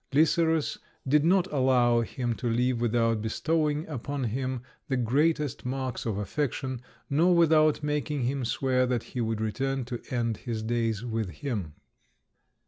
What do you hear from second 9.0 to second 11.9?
he would return to end his days with him.